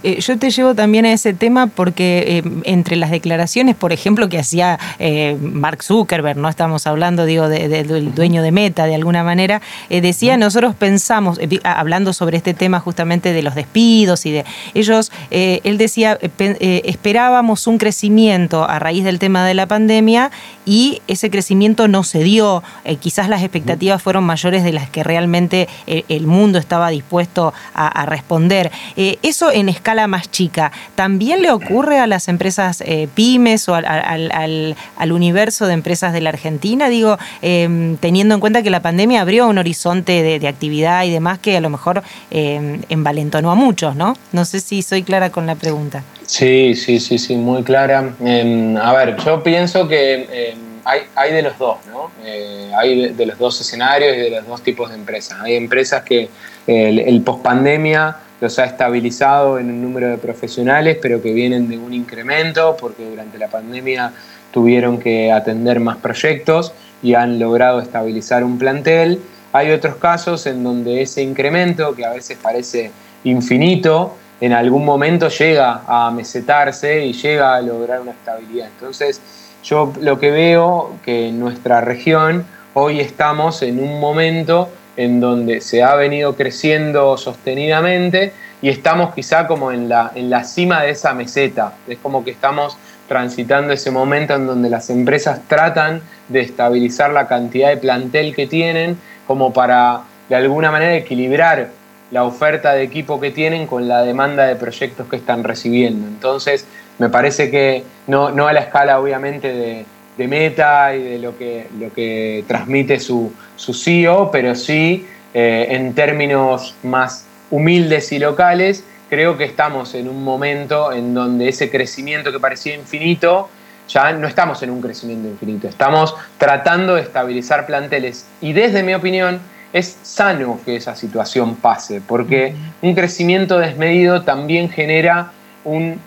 Eh, 0.02 0.20
yo 0.20 0.38
te 0.38 0.50
llevo 0.50 0.74
también 0.74 1.04
a 1.06 1.12
ese 1.12 1.32
tema 1.34 1.66
porque 1.66 2.42
eh, 2.44 2.50
entre 2.64 2.96
las 2.96 3.10
declaraciones, 3.10 3.76
por 3.76 3.92
ejemplo, 3.92 4.28
que 4.28 4.38
hacía 4.38 4.78
eh, 4.98 5.36
Mark 5.40 5.82
Zuckerberg, 5.82 6.38
no 6.38 6.48
estamos 6.48 6.86
hablando, 6.86 7.24
digo, 7.24 7.48
del 7.48 8.14
dueño 8.14 8.42
de 8.42 8.52
Meta 8.52 8.86
de 8.86 8.94
alguna 8.94 9.24
manera, 9.24 9.60
decía, 9.88 10.36
nosotros 10.36 10.74
pensamos, 10.74 11.38
hablando 11.64 12.12
sobre 12.12 12.36
este 12.36 12.54
tema 12.54 12.80
justamente 12.80 13.32
de 13.32 13.42
los 13.42 13.54
despidos 13.54 14.26
y 14.26 14.32
de 14.32 14.44
ellos, 14.74 15.12
él 15.30 15.78
decía, 15.78 16.18
esperábamos 16.20 17.66
un 17.66 17.78
crecimiento 17.78 18.68
a 18.68 18.78
raíz 18.78 19.04
del 19.04 19.18
tema 19.18 19.46
de 19.46 19.54
la 19.54 19.66
pandemia 19.66 20.30
y 20.64 21.00
ese 21.06 21.30
crecimiento 21.30 21.88
no 21.88 22.04
se 22.04 22.22
dio, 22.22 22.62
quizás 23.00 23.28
las 23.28 23.42
expectativas 23.42 24.02
fueron 24.02 24.24
mayores 24.24 24.64
de 24.64 24.72
las 24.72 24.90
que 24.90 25.02
realmente 25.02 25.68
el 25.86 26.26
mundo 26.26 26.58
estaba 26.58 26.90
dispuesto 26.90 27.52
a, 27.74 27.86
a 27.88 28.06
responder. 28.06 28.70
eso 28.96 29.50
en 29.50 29.68
escala 29.68 29.85
más 30.06 30.30
chica, 30.30 30.72
¿también 30.94 31.42
le 31.42 31.50
ocurre 31.50 31.98
a 31.98 32.06
las 32.06 32.28
empresas 32.28 32.82
eh, 32.84 33.08
pymes 33.14 33.68
o 33.68 33.74
al, 33.74 35.12
universo 35.12 35.66
de 35.66 35.74
empresas 35.74 36.12
de 36.12 36.20
la 36.20 36.30
Argentina? 36.30 36.88
Digo, 36.88 37.18
em, 37.40 37.96
teniendo 37.96 38.34
en 38.34 38.40
cuenta 38.40 38.62
que 38.62 38.70
la 38.70 38.82
pandemia 38.82 39.20
abrió 39.20 39.46
un 39.46 39.58
horizonte 39.58 40.22
de, 40.22 40.46
actividad 40.48 41.04
y 41.04 41.10
demás 41.10 41.38
que 41.38 41.56
a 41.56 41.60
lo 41.60 41.70
mejor 41.70 42.02
em, 42.30 42.82
envalentonó 42.88 43.50
a 43.50 43.54
muchos, 43.54 43.96
¿no? 43.96 44.16
No 44.32 44.44
sé 44.44 44.60
si 44.60 44.82
soy 44.82 45.02
clara 45.02 45.30
con 45.30 45.46
la 45.46 45.54
pregunta. 45.54 46.02
Sí, 46.26 46.74
sí, 46.74 46.98
sí, 46.98 47.18
sí, 47.18 47.36
muy 47.36 47.62
clara. 47.62 48.14
Em, 48.20 48.76
a 48.76 48.92
ver, 48.92 49.16
yo 49.24 49.42
pienso 49.42 49.86
que 49.86 50.56
hay, 50.86 51.32
de 51.32 51.42
los 51.42 51.58
dos, 51.58 51.78
¿no? 51.90 52.10
Eh, 52.24 52.70
hay 52.76 53.12
de, 53.12 53.26
los 53.26 53.38
dos 53.38 53.60
escenarios 53.60 54.16
y 54.16 54.20
de 54.20 54.30
los 54.30 54.46
dos 54.46 54.62
tipos 54.62 54.88
de 54.90 54.94
empresas. 54.94 55.38
Hay 55.40 55.56
empresas 55.56 56.02
que 56.04 56.28
el, 56.66 57.00
el 57.00 57.22
pospandemia 57.22 58.16
los 58.40 58.58
ha 58.58 58.64
estabilizado 58.64 59.58
en 59.58 59.70
un 59.70 59.82
número 59.82 60.08
de 60.08 60.18
profesionales, 60.18 60.98
pero 61.00 61.20
que 61.20 61.32
vienen 61.32 61.68
de 61.68 61.78
un 61.78 61.92
incremento 61.92 62.76
porque 62.78 63.08
durante 63.08 63.38
la 63.38 63.48
pandemia 63.48 64.12
tuvieron 64.52 64.98
que 64.98 65.32
atender 65.32 65.80
más 65.80 65.96
proyectos 65.96 66.72
y 67.02 67.14
han 67.14 67.38
logrado 67.38 67.80
estabilizar 67.80 68.44
un 68.44 68.58
plantel. 68.58 69.20
Hay 69.52 69.70
otros 69.72 69.96
casos 69.96 70.46
en 70.46 70.62
donde 70.62 71.02
ese 71.02 71.22
incremento, 71.22 71.94
que 71.94 72.04
a 72.04 72.10
veces 72.10 72.38
parece 72.40 72.90
infinito, 73.24 74.14
en 74.40 74.52
algún 74.52 74.84
momento 74.84 75.28
llega 75.28 75.82
a 75.86 76.10
mesetarse 76.10 77.06
y 77.06 77.12
llega 77.12 77.56
a 77.56 77.60
lograr 77.62 78.00
una 78.00 78.12
estabilidad. 78.12 78.68
Entonces, 78.68 79.20
yo 79.66 79.92
lo 80.00 80.18
que 80.20 80.30
veo 80.30 80.92
que 81.04 81.28
en 81.28 81.40
nuestra 81.40 81.80
región 81.80 82.46
hoy 82.72 83.00
estamos 83.00 83.62
en 83.62 83.82
un 83.82 83.98
momento 83.98 84.68
en 84.96 85.20
donde 85.20 85.60
se 85.60 85.82
ha 85.82 85.96
venido 85.96 86.36
creciendo 86.36 87.16
sostenidamente 87.16 88.32
y 88.62 88.68
estamos 88.68 89.12
quizá 89.12 89.48
como 89.48 89.72
en 89.72 89.88
la, 89.88 90.12
en 90.14 90.30
la 90.30 90.44
cima 90.44 90.82
de 90.82 90.90
esa 90.90 91.12
meseta. 91.14 91.74
Es 91.88 91.98
como 91.98 92.24
que 92.24 92.30
estamos 92.30 92.78
transitando 93.08 93.72
ese 93.72 93.90
momento 93.90 94.34
en 94.34 94.46
donde 94.46 94.70
las 94.70 94.88
empresas 94.88 95.40
tratan 95.48 96.00
de 96.28 96.40
estabilizar 96.40 97.12
la 97.12 97.26
cantidad 97.26 97.68
de 97.68 97.76
plantel 97.76 98.34
que 98.34 98.46
tienen 98.46 98.96
como 99.26 99.52
para 99.52 100.02
de 100.28 100.36
alguna 100.36 100.70
manera 100.70 100.94
equilibrar 100.94 101.70
la 102.10 102.24
oferta 102.24 102.72
de 102.72 102.82
equipo 102.82 103.20
que 103.20 103.30
tienen 103.30 103.66
con 103.66 103.88
la 103.88 104.02
demanda 104.02 104.46
de 104.46 104.56
proyectos 104.56 105.08
que 105.08 105.16
están 105.16 105.44
recibiendo. 105.44 106.06
Entonces, 106.06 106.66
me 106.98 107.08
parece 107.08 107.50
que 107.50 107.84
no, 108.06 108.28
a 108.28 108.52
la 108.52 108.60
escala 108.60 109.00
obviamente 109.00 109.52
de, 109.52 109.84
de 110.16 110.28
meta 110.28 110.94
y 110.94 111.02
de 111.02 111.18
lo 111.18 111.36
que, 111.36 111.66
lo 111.78 111.92
que 111.92 112.44
transmite 112.46 113.00
su, 113.00 113.32
su 113.56 113.74
CEO, 113.74 114.30
pero 114.30 114.54
sí 114.54 115.06
eh, 115.34 115.66
en 115.70 115.94
términos 115.94 116.74
más 116.82 117.26
humildes 117.50 118.12
y 118.12 118.18
locales, 118.18 118.84
creo 119.10 119.36
que 119.36 119.44
estamos 119.44 119.94
en 119.94 120.08
un 120.08 120.24
momento 120.24 120.92
en 120.92 121.14
donde 121.14 121.48
ese 121.48 121.70
crecimiento 121.70 122.32
que 122.32 122.40
parecía 122.40 122.74
infinito, 122.74 123.48
ya 123.88 124.12
no 124.12 124.26
estamos 124.26 124.62
en 124.62 124.70
un 124.70 124.80
crecimiento 124.80 125.28
infinito, 125.28 125.68
estamos 125.68 126.14
tratando 126.38 126.94
de 126.94 127.02
estabilizar 127.02 127.66
planteles 127.66 128.26
y 128.40 128.52
desde 128.52 128.82
mi 128.82 128.94
opinión 128.94 129.40
es 129.72 129.98
sano 130.02 130.60
que 130.64 130.76
esa 130.76 130.94
situación 130.94 131.56
pase, 131.56 132.00
porque 132.00 132.54
un 132.82 132.94
crecimiento 132.94 133.58
desmedido 133.58 134.22
también 134.22 134.70
genera 134.70 135.32
un 135.64 135.98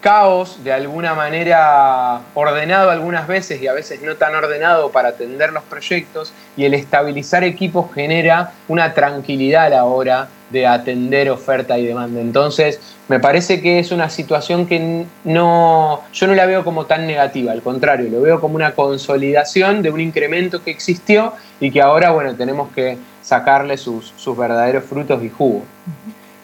caos 0.00 0.64
de 0.64 0.72
alguna 0.72 1.14
manera 1.14 2.20
ordenado 2.34 2.90
algunas 2.90 3.26
veces 3.26 3.60
y 3.60 3.66
a 3.66 3.72
veces 3.72 4.02
no 4.02 4.16
tan 4.16 4.34
ordenado 4.34 4.90
para 4.90 5.10
atender 5.10 5.52
los 5.52 5.62
proyectos 5.64 6.32
y 6.56 6.64
el 6.64 6.74
estabilizar 6.74 7.44
equipos 7.44 7.92
genera 7.94 8.52
una 8.68 8.94
tranquilidad 8.94 9.66
a 9.66 9.68
la 9.70 9.84
hora 9.84 10.28
de 10.50 10.66
atender 10.66 11.30
oferta 11.30 11.78
y 11.78 11.86
demanda. 11.86 12.20
Entonces, 12.20 12.80
me 13.08 13.20
parece 13.20 13.60
que 13.60 13.78
es 13.78 13.92
una 13.92 14.10
situación 14.10 14.66
que 14.66 15.04
no, 15.24 16.02
yo 16.12 16.26
no 16.26 16.34
la 16.34 16.46
veo 16.46 16.64
como 16.64 16.86
tan 16.86 17.06
negativa, 17.06 17.52
al 17.52 17.62
contrario, 17.62 18.10
lo 18.10 18.20
veo 18.20 18.40
como 18.40 18.56
una 18.56 18.72
consolidación 18.72 19.82
de 19.82 19.90
un 19.90 20.00
incremento 20.00 20.62
que 20.62 20.70
existió 20.70 21.34
y 21.60 21.70
que 21.70 21.80
ahora, 21.80 22.10
bueno, 22.10 22.34
tenemos 22.34 22.70
que 22.72 22.98
sacarle 23.22 23.76
sus, 23.76 24.12
sus 24.16 24.36
verdaderos 24.36 24.84
frutos 24.84 25.22
y 25.22 25.28
jugo. 25.28 25.62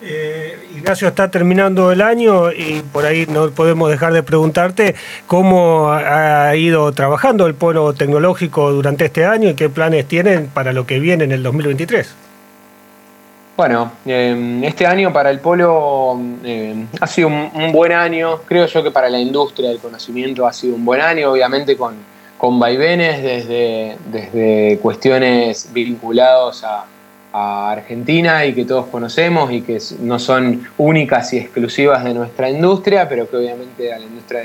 Eh, 0.03 0.59
Ignacio, 0.77 1.09
está 1.09 1.31
terminando 1.31 1.91
el 1.91 2.03
año 2.03 2.53
y 2.53 2.83
por 2.93 3.07
ahí 3.07 3.27
no 3.27 3.51
podemos 3.51 3.91
dejar 3.91 4.13
de 4.13 4.23
preguntarte 4.23 4.95
cómo 5.27 5.91
ha 5.91 6.55
ido 6.55 6.93
trabajando 6.93 7.47
el 7.47 7.55
polo 7.55 7.95
tecnológico 7.95 8.73
durante 8.73 9.07
este 9.07 9.25
año 9.25 9.49
y 9.49 9.55
qué 9.55 9.71
planes 9.71 10.07
tienen 10.07 10.49
para 10.49 10.75
lo 10.75 10.87
que 10.87 11.01
viene 11.01 11.25
en 11.25 11.33
el 11.33 11.43
2023. 11.43 12.15
Bueno, 13.57 13.93
em, 14.05 14.63
este 14.65 14.87
año 14.87 15.15
para 15.15 15.31
el 15.31 15.41
polo 15.41 16.21
em, 16.45 16.87
ha 17.01 17.07
sido 17.07 17.29
un, 17.29 17.73
buen 17.73 17.93
año, 17.93 18.43
creo 18.45 18.67
yo 18.67 18.83
que 18.83 18.91
para 18.91 19.09
la 19.09 19.19
industria 19.19 19.71
del 19.71 19.79
conocimiento 19.79 20.47
ha 20.47 20.53
sido 20.53 20.75
un 20.75 20.85
buen 20.85 21.01
año, 21.01 21.31
obviamente 21.31 21.75
con, 21.75 21.95
con 22.37 22.61
vaivenes 22.61 23.23
desde, 23.23 23.97
desde 24.13 24.79
cuestiones 24.83 25.71
vinculadas 25.73 26.65
a 26.65 26.85
Argentina 27.37 28.47
y 28.47 28.55
que 28.55 28.65
todos 28.65 28.87
conocemos 28.87 29.53
y 29.53 29.61
que 29.61 29.79
no 30.01 30.19
son 30.19 30.67
únicas 30.79 31.33
y 31.35 31.39
exclusivas 31.39 32.03
de 32.03 32.15
nuestra 32.15 32.49
industria, 32.49 33.09
pero 33.09 33.29
que 33.29 33.37
obviamente 33.37 33.93
a 33.93 33.99
la 33.99 34.07
industria 34.07 34.43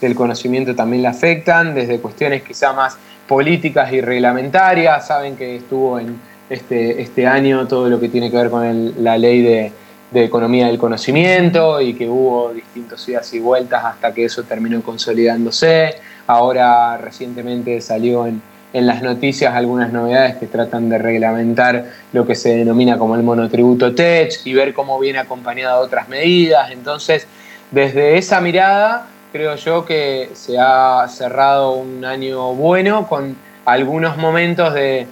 del, 0.00 0.14
conocimiento 0.14 0.74
también 0.74 1.02
la 1.02 1.10
afectan, 1.10 1.74
desde 1.74 1.98
cuestiones 1.98 2.42
quizá 2.42 2.74
más 2.74 2.98
políticas 3.26 3.90
y 3.90 4.02
reglamentarias. 4.02 5.06
Saben 5.06 5.34
que 5.34 5.56
estuvo 5.56 5.98
en 5.98 6.20
este, 6.50 7.00
este 7.00 7.26
año 7.26 7.66
todo 7.66 7.88
lo 7.88 7.98
que 7.98 8.10
tiene 8.10 8.30
que 8.30 8.36
ver 8.36 8.50
con 8.50 9.02
la 9.02 9.16
ley 9.16 9.40
de, 9.40 9.72
de 10.10 10.24
economía 10.24 10.66
del 10.66 10.76
conocimiento 10.76 11.80
y 11.80 11.94
que 11.94 12.06
hubo 12.08 12.52
distintos 12.52 13.08
idas 13.08 13.32
y 13.32 13.40
vueltas 13.40 13.82
hasta 13.82 14.12
que 14.12 14.26
eso 14.26 14.42
terminó 14.42 14.82
consolidándose. 14.82 15.94
Ahora 16.26 16.98
recientemente 16.98 17.80
salió 17.80 18.26
en 18.26 18.42
en 18.74 18.88
las 18.88 19.02
noticias 19.02 19.54
algunas 19.54 19.92
novedades 19.92 20.34
que 20.34 20.48
tratan 20.48 20.88
de 20.88 20.98
reglamentar 20.98 21.84
lo 22.12 22.26
que 22.26 22.34
se 22.34 22.56
denomina 22.56 22.98
como 22.98 23.14
el 23.14 23.22
monotributo 23.22 23.94
TECH 23.94 24.40
y 24.44 24.52
ver 24.52 24.74
cómo 24.74 24.98
viene 24.98 25.20
acompañada 25.20 25.78
de 25.78 25.84
otras 25.84 26.08
medidas. 26.08 26.72
Entonces, 26.72 27.28
desde 27.70 28.18
esa 28.18 28.40
mirada, 28.40 29.06
creo 29.32 29.54
yo 29.54 29.84
que 29.86 30.30
se 30.34 30.58
ha 30.58 31.06
cerrado 31.08 31.70
un 31.70 32.04
año 32.04 32.52
bueno 32.54 33.06
con 33.06 33.36
algunos 33.64 34.16
momentos 34.16 34.74
de, 34.74 35.06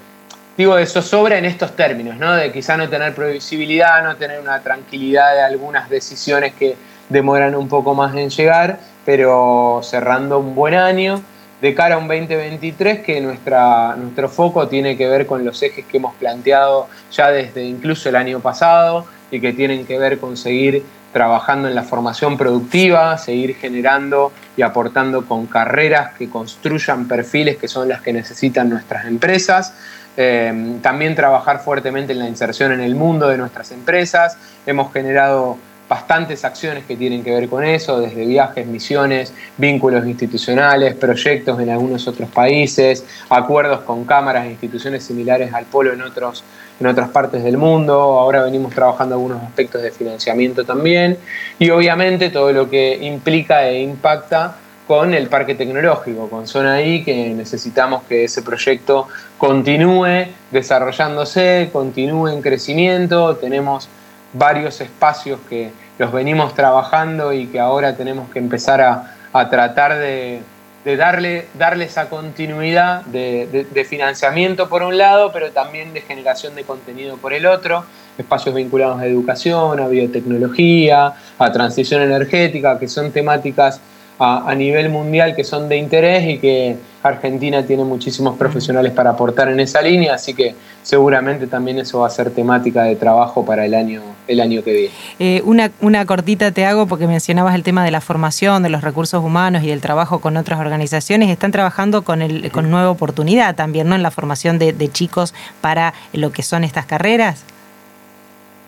digo, 0.58 0.74
de 0.74 0.84
zozobra 0.84 1.38
en 1.38 1.44
estos 1.44 1.76
términos, 1.76 2.16
¿no? 2.16 2.34
De 2.34 2.50
quizá 2.50 2.76
no 2.76 2.88
tener 2.88 3.14
previsibilidad, 3.14 4.02
no 4.02 4.16
tener 4.16 4.40
una 4.40 4.60
tranquilidad 4.60 5.34
de 5.34 5.40
algunas 5.40 5.88
decisiones 5.88 6.52
que 6.54 6.74
demoran 7.08 7.54
un 7.54 7.68
poco 7.68 7.94
más 7.94 8.12
en 8.16 8.28
llegar, 8.28 8.80
pero 9.04 9.80
cerrando 9.84 10.40
un 10.40 10.56
buen 10.56 10.74
año 10.74 11.22
de 11.62 11.74
cara 11.74 11.94
a 11.94 11.98
un 11.98 12.08
2023 12.08 13.00
que 13.00 13.20
nuestra, 13.20 13.96
nuestro 13.96 14.28
foco 14.28 14.68
tiene 14.68 14.96
que 14.96 15.06
ver 15.06 15.26
con 15.26 15.44
los 15.44 15.62
ejes 15.62 15.86
que 15.86 15.96
hemos 15.96 16.14
planteado 16.16 16.88
ya 17.10 17.30
desde 17.30 17.64
incluso 17.64 18.08
el 18.08 18.16
año 18.16 18.40
pasado, 18.40 19.06
y 19.32 19.40
que 19.40 19.52
tienen 19.52 19.86
que 19.86 19.98
ver 19.98 20.18
con 20.18 20.36
seguir 20.36 20.84
trabajando 21.12 21.66
en 21.66 21.74
la 21.74 21.82
formación 21.82 22.36
productiva, 22.36 23.16
seguir 23.18 23.56
generando 23.56 24.30
y 24.56 24.62
aportando 24.62 25.24
con 25.24 25.46
carreras 25.46 26.14
que 26.18 26.28
construyan 26.28 27.08
perfiles 27.08 27.56
que 27.56 27.66
son 27.66 27.88
las 27.88 28.02
que 28.02 28.12
necesitan 28.12 28.68
nuestras 28.68 29.06
empresas. 29.06 29.74
Eh, 30.16 30.76
también 30.82 31.14
trabajar 31.14 31.60
fuertemente 31.60 32.12
en 32.12 32.18
la 32.18 32.28
inserción 32.28 32.72
en 32.72 32.80
el 32.80 32.94
mundo 32.94 33.28
de 33.28 33.38
nuestras 33.38 33.72
empresas. 33.72 34.36
Hemos 34.66 34.92
generado 34.92 35.56
bastantes 35.92 36.42
acciones 36.42 36.84
que 36.86 36.96
tienen 36.96 37.22
que 37.22 37.30
ver 37.30 37.50
con 37.50 37.62
eso, 37.62 38.00
desde 38.00 38.24
viajes, 38.24 38.66
misiones, 38.66 39.34
vínculos 39.58 40.06
institucionales, 40.06 40.94
proyectos 40.94 41.60
en 41.60 41.68
algunos 41.68 42.08
otros 42.08 42.30
países, 42.30 43.04
acuerdos 43.28 43.80
con 43.82 44.06
cámaras 44.06 44.46
e 44.46 44.52
instituciones 44.52 45.04
similares 45.04 45.52
al 45.52 45.66
polo 45.66 45.92
en, 45.92 46.00
otros, 46.00 46.44
en 46.80 46.86
otras 46.86 47.10
partes 47.10 47.44
del 47.44 47.58
mundo. 47.58 47.92
Ahora 47.94 48.42
venimos 48.42 48.74
trabajando 48.74 49.16
algunos 49.16 49.42
aspectos 49.42 49.82
de 49.82 49.90
financiamiento 49.90 50.64
también 50.64 51.18
y 51.58 51.68
obviamente 51.68 52.30
todo 52.30 52.50
lo 52.54 52.70
que 52.70 52.96
implica 53.02 53.68
e 53.68 53.82
impacta 53.82 54.56
con 54.88 55.12
el 55.12 55.28
parque 55.28 55.54
tecnológico, 55.54 56.30
con 56.30 56.46
Zona 56.46 56.80
I, 56.80 57.04
que 57.04 57.34
necesitamos 57.34 58.02
que 58.04 58.24
ese 58.24 58.40
proyecto 58.40 59.08
continúe 59.36 60.28
desarrollándose, 60.50 61.68
continúe 61.70 62.28
en 62.28 62.40
crecimiento. 62.40 63.36
Tenemos 63.36 63.90
varios 64.32 64.80
espacios 64.80 65.38
que 65.48 65.70
los 65.98 66.12
venimos 66.12 66.54
trabajando 66.54 67.32
y 67.32 67.46
que 67.46 67.60
ahora 67.60 67.96
tenemos 67.96 68.30
que 68.30 68.38
empezar 68.38 68.80
a, 68.80 69.48
tratar 69.48 69.98
de, 69.98 70.42
darle, 70.84 71.46
darle 71.54 71.84
esa 71.84 72.08
continuidad 72.08 73.02
de, 73.06 73.66
de, 73.70 73.84
financiamiento 73.84 74.68
por 74.68 74.82
un 74.82 74.98
lado, 74.98 75.32
pero 75.32 75.50
también 75.52 75.92
de 75.92 76.00
generación 76.02 76.54
de 76.54 76.64
contenido 76.64 77.16
por 77.16 77.32
el 77.32 77.46
otro, 77.46 77.84
espacios 78.18 78.54
vinculados 78.54 79.00
a 79.00 79.06
educación, 79.06 79.80
a 79.80 79.88
biotecnología, 79.88 81.14
a 81.38 81.52
transición 81.52 82.02
energética, 82.02 82.78
que 82.78 82.88
son 82.88 83.10
temáticas 83.10 83.80
a, 84.18 84.54
nivel 84.54 84.88
mundial 84.88 85.34
que 85.34 85.44
son 85.44 85.68
de 85.68 85.76
interés 85.76 86.28
y 86.28 86.38
que 86.38 86.76
Argentina 87.02 87.64
tiene 87.64 87.84
muchísimos 87.84 88.36
profesionales 88.36 88.92
para 88.92 89.10
aportar 89.10 89.48
en 89.48 89.60
esa 89.60 89.82
línea, 89.82 90.14
así 90.14 90.34
que 90.34 90.54
seguramente 90.82 91.46
también 91.46 91.78
eso 91.78 92.00
va 92.00 92.06
a 92.06 92.10
ser 92.10 92.30
temática 92.30 92.84
de 92.84 92.96
trabajo 92.96 93.44
para 93.44 93.64
el 93.66 93.74
año, 93.74 94.02
el 94.28 94.40
año 94.40 94.62
que 94.62 94.72
viene. 94.72 94.94
Eh, 95.18 95.42
una, 95.44 95.70
una 95.80 96.06
cortita 96.06 96.52
te 96.52 96.64
hago 96.64 96.86
porque 96.86 97.06
mencionabas 97.06 97.54
el 97.54 97.62
tema 97.62 97.84
de 97.84 97.90
la 97.90 98.00
formación, 98.00 98.62
de 98.62 98.68
los 98.68 98.82
recursos 98.82 99.22
humanos 99.24 99.62
y 99.64 99.68
del 99.68 99.80
trabajo 99.80 100.20
con 100.20 100.36
otras 100.36 100.60
organizaciones. 100.60 101.28
Están 101.30 101.52
trabajando 101.52 102.02
con, 102.02 102.22
el, 102.22 102.50
con 102.52 102.70
Nueva 102.70 102.90
Oportunidad 102.90 103.54
también, 103.54 103.88
¿no? 103.88 103.94
En 103.94 104.02
la 104.02 104.10
formación 104.10 104.58
de, 104.58 104.72
de 104.72 104.88
chicos 104.88 105.34
para 105.60 105.94
lo 106.12 106.30
que 106.32 106.42
son 106.42 106.64
estas 106.64 106.86
carreras. 106.86 107.44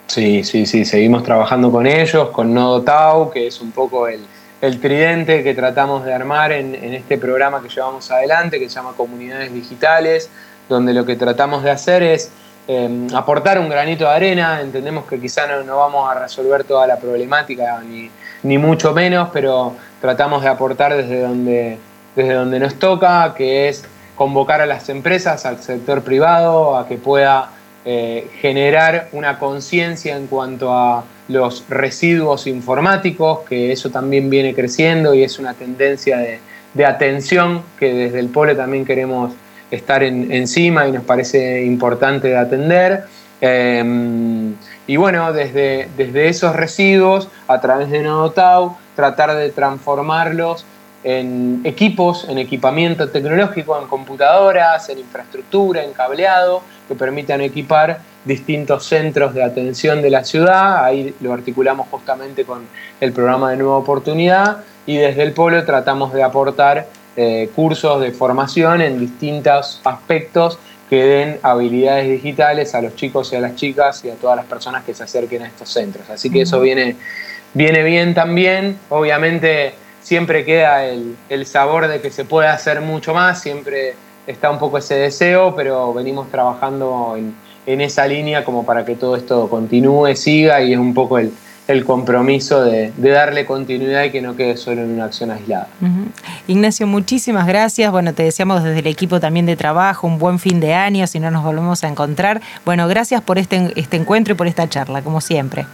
Sí, 0.07 0.45
sí, 0.45 0.67
sí, 0.67 0.85
seguimos 0.85 1.23
trabajando 1.23 1.73
con 1.73 1.87
ellos, 1.87 2.29
con 2.31 2.53
Nodo 2.53 2.83
Tau, 2.83 3.31
que 3.31 3.47
es 3.47 3.61
un 3.61 3.71
poco 3.71 4.07
el, 4.07 4.21
el 4.61 4.81
tridente 4.81 5.43
que 5.43 5.55
tratamos 5.55 6.05
de 6.05 6.15
armar 6.15 6.53
en, 6.53 6.75
este 6.95 7.19
programa 7.19 7.63
que 7.63 7.69
llevamos 7.69 8.11
adelante, 8.11 8.59
que 8.59 8.69
se 8.69 8.77
llama 8.77 8.93
Comunidades 8.97 9.53
Digitales, 9.53 10.31
donde 10.69 10.95
lo 10.95 11.05
que 11.05 11.17
tratamos 11.17 11.63
de 11.63 11.71
hacer 11.71 12.03
es 12.03 12.31
eh, 12.67 13.07
aportar 13.15 13.59
un 13.59 13.69
granito 13.69 14.05
de 14.05 14.11
arena. 14.11 14.61
Entendemos 14.61 15.05
que 15.07 15.21
quizá 15.21 15.47
no, 15.47 15.77
vamos 15.77 16.11
a 16.11 16.19
resolver 16.19 16.65
toda 16.65 16.87
la 16.87 16.97
problemática, 16.97 17.83
ni, 17.83 18.11
ni, 18.43 18.59
mucho 18.59 18.93
menos, 18.93 19.29
pero 19.33 19.75
tratamos 20.01 20.43
de 20.43 20.49
aportar 20.49 20.97
desde 20.97 21.21
donde, 21.21 21.79
desde 22.17 22.33
donde 22.33 22.59
nos 22.59 22.75
toca, 22.77 23.35
que 23.37 23.69
es 23.69 23.85
convocar 24.15 24.61
a 24.61 24.67
las 24.67 24.89
empresas, 24.89 25.45
al 25.45 25.61
sector 25.61 26.03
privado, 26.03 26.77
a 26.79 26.87
que 26.87 26.97
pueda 26.97 27.51
eh, 27.85 28.31
generar 28.41 29.09
una 29.13 29.39
conciencia 29.39 30.17
en 30.17 30.27
cuanto 30.27 30.73
a 30.73 31.05
los 31.29 31.65
residuos 31.69 32.47
informáticos, 32.47 33.41
que 33.49 33.73
eso 33.73 33.91
también 33.91 34.29
viene 34.29 34.55
creciendo 34.55 35.15
y 35.15 35.23
es 35.23 35.39
una 35.39 35.55
tendencia 35.55 36.19
de, 36.19 36.41
atención 36.85 37.63
que 37.79 37.95
desde 37.95 38.19
el 38.19 38.29
Polo 38.29 38.57
también 38.57 38.85
queremos 38.85 39.33
estar 39.71 40.03
encima 40.03 40.89
y 40.89 40.93
nos 40.93 41.05
parece 41.05 41.65
importante 41.65 42.29
de 42.29 42.37
atender. 42.37 43.05
Em, 43.41 44.55
y 44.87 44.97
bueno, 44.97 45.33
desde, 45.33 45.89
desde 45.97 46.29
esos 46.29 46.55
residuos, 46.55 47.29
a 47.47 47.61
través 47.61 47.91
de 47.91 48.03
Nodotau, 48.03 48.77
tratar 48.97 49.35
de 49.35 49.51
transformarlos 49.51 50.67
en 51.05 51.61
equipos, 51.65 52.27
en 52.29 52.39
equipamiento 52.39 53.09
tecnológico, 53.11 53.79
en 53.81 53.87
computadoras, 53.87 54.89
en 54.89 54.99
infraestructura, 54.99 55.85
en 55.85 55.93
cableado, 55.93 56.63
que 56.89 56.95
permitan 56.95 57.41
equipar 57.41 58.01
distintos 58.25 58.87
centros 58.87 59.35
de 59.35 59.43
atención 59.43 60.03
de 60.03 60.11
la 60.11 60.25
ciudad. 60.25 60.85
Ahí 60.85 61.15
lo 61.21 61.33
articulamos 61.33 61.89
justamente 61.91 62.45
con 62.45 62.67
el 63.01 63.13
programa 63.13 63.51
de 63.51 63.57
Nueva 63.57 63.77
Oportunidad 63.77 64.59
y 64.87 64.97
desde 64.97 65.23
el 65.23 65.33
Polo 65.33 65.65
tratamos 65.65 66.13
de 66.13 66.23
aportar 66.23 66.87
eh, 67.17 67.51
cursos 67.55 68.01
de 68.01 68.13
formación 68.13 68.81
en 68.81 68.99
distintos 68.99 69.81
aspectos 69.85 70.59
que 70.91 71.05
den 71.05 71.39
habilidades 71.43 72.09
digitales 72.09 72.75
a 72.75 72.81
los 72.81 72.95
chicos 72.95 73.33
y 73.33 73.37
a 73.37 73.41
las 73.41 73.57
chicas 73.57 74.05
y 74.05 74.11
a 74.11 74.15
todas 74.15 74.37
las 74.37 74.47
personas 74.47 74.85
que 74.85 74.95
se 74.95 75.05
acerquen 75.05 75.43
a 75.43 75.47
estos 75.47 75.69
centros. 75.69 76.09
Así 76.11 76.31
que 76.31 76.43
eso 76.43 76.61
viene, 76.61 76.97
viene 77.55 77.83
bien 77.83 78.15
también. 78.15 78.79
Obviamente 78.91 79.75
siempre 80.03 80.45
queda 80.45 80.85
el, 80.85 81.47
sabor 81.47 81.89
de 81.89 82.01
que 82.01 82.11
se 82.11 82.25
puede 82.25 82.49
hacer 82.49 82.81
mucho 82.83 83.15
más, 83.15 83.41
siempre 83.41 83.95
está 84.27 84.51
un 84.51 84.59
poco 84.59 84.79
ese 84.79 84.95
deseo, 84.95 85.55
pero 85.55 85.93
venimos 85.93 86.31
trabajando 86.31 87.17
en, 87.17 87.35
esa 87.81 88.07
línea 88.07 88.45
como 88.45 88.65
para 88.67 88.85
que 88.85 88.95
todo 88.95 89.17
esto 89.17 89.49
continúe, 89.49 90.15
siga 90.17 90.63
y 90.63 90.73
es 90.73 90.79
un 90.79 90.93
poco 90.93 91.19
el, 91.19 91.33
compromiso 91.87 92.63
de, 92.63 92.93
darle 92.99 93.47
continuidad 93.47 94.05
y 94.05 94.11
que 94.11 94.21
no 94.21 94.37
quede 94.37 94.59
solo 94.59 94.83
en 94.83 94.91
una 94.91 95.07
acción 95.07 95.31
aislada. 95.31 95.69
Ignacio, 96.47 96.87
muchísimas 96.87 97.47
gracias. 97.47 97.91
Bueno, 97.91 98.13
te 98.13 98.23
deseamos 98.23 98.63
desde 98.63 98.81
el 98.81 98.87
equipo 98.87 99.19
también 99.19 99.47
de 99.47 99.57
trabajo 99.57 100.07
un 100.07 100.19
buen 100.19 100.39
fin 100.39 100.61
de 100.61 100.75
año, 100.75 101.07
si 101.07 101.21
no 101.21 101.31
nos 101.31 101.43
volvemos 101.43 101.83
a 101.85 101.89
encontrar. 101.89 102.43
Bueno, 102.67 102.87
gracias 102.87 103.23
por 103.23 103.39
este, 103.39 103.73
este 103.77 103.97
encuentro 103.97 104.35
y 104.35 104.37
por 104.37 104.47
esta 104.47 104.69
charla, 104.69 105.01
como 105.01 105.23
siempre. 105.23 105.65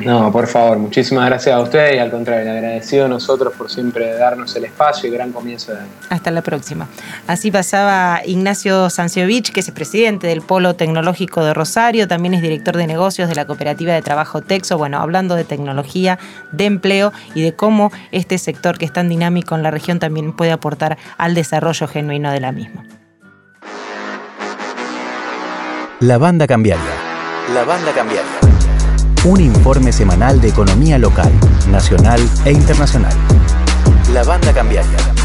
No, 0.00 0.32
por 0.32 0.48
favor, 0.48 0.78
muchísimas 0.78 1.26
gracias 1.26 1.54
a 1.54 1.60
ustedes 1.60 1.94
y 1.94 1.98
al 1.98 2.10
contrario, 2.10 2.50
agradecido 2.50 3.04
a 3.04 3.08
nosotros 3.08 3.52
por 3.56 3.70
siempre 3.70 4.12
darnos 4.14 4.54
el 4.56 4.64
espacio 4.64 5.08
y 5.08 5.12
gran 5.12 5.30
comienzo 5.30 5.72
de 5.72 5.78
año. 5.78 5.90
Hasta 6.10 6.30
la 6.32 6.42
próxima. 6.42 6.88
Así 7.28 7.52
pasaba 7.52 8.20
Ignacio 8.24 8.90
Sanciovich, 8.90 9.52
que 9.52 9.60
es 9.60 9.68
el 9.68 9.74
presidente 9.74 10.26
del 10.26 10.42
Polo 10.42 10.74
Tecnológico 10.74 11.44
de 11.44 11.54
Rosario, 11.54 12.08
también 12.08 12.34
es 12.34 12.42
director 12.42 12.76
de 12.76 12.88
negocios 12.88 13.28
de 13.28 13.36
la 13.36 13.46
Cooperativa 13.46 13.92
de 13.92 14.02
Trabajo 14.02 14.42
Texo, 14.42 14.78
bueno, 14.78 14.98
hablando 14.98 15.36
de 15.36 15.44
tecnología, 15.44 16.18
de 16.50 16.64
empleo 16.64 17.12
y 17.34 17.42
de 17.42 17.54
cómo 17.54 17.92
este 18.10 18.38
sector 18.38 18.78
que 18.78 18.86
es 18.86 18.92
tan 18.92 19.08
dinámico 19.08 19.54
en 19.54 19.62
la 19.62 19.70
región 19.70 20.00
también 20.00 20.34
puede 20.34 20.50
aportar 20.50 20.98
al 21.18 21.34
desarrollo 21.34 21.86
genuino 21.86 22.32
de 22.32 22.40
la 22.40 22.50
misma. 22.50 22.84
La 26.00 26.18
banda 26.18 26.48
cambiaria. 26.48 26.84
La 27.54 27.64
banda 27.64 27.92
cambiaria 27.92 28.43
un 29.24 29.40
informe 29.40 29.90
semanal 29.90 30.40
de 30.40 30.48
economía 30.48 30.98
local, 30.98 31.32
nacional 31.70 32.20
e 32.44 32.52
internacional. 32.52 33.14
La 34.12 34.22
banda 34.22 34.52
cambiaria 34.52 35.23